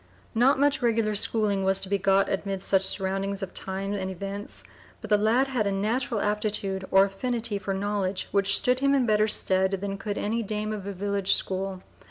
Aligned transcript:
Not 0.33 0.59
much 0.59 0.81
regular 0.81 1.13
schooling 1.13 1.63
was 1.63 1.79
to 1.81 1.87
be 1.87 1.99
got 1.99 2.27
amid 2.27 2.63
such 2.63 2.81
surroundings 2.81 3.43
of 3.43 3.53
times 3.53 3.99
and 3.99 4.09
events, 4.09 4.63
but 4.99 5.11
the 5.11 5.17
lad 5.19 5.45
had 5.49 5.67
a 5.67 5.71
natural 5.71 6.19
aptitude 6.19 6.83
or 6.89 7.05
affinity 7.05 7.59
for 7.59 7.71
knowledge 7.75 8.27
which 8.31 8.57
stood 8.57 8.79
him 8.79 8.95
in 8.95 9.05
better 9.05 9.27
stead 9.27 9.73
than 9.73 9.99
could 9.99 10.17
any 10.17 10.41
dame 10.41 10.73
of 10.73 10.87
a 10.87 10.91
village 10.93 11.35
school. 11.35 11.83